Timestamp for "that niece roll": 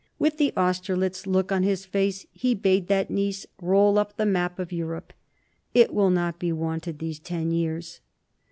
2.87-3.99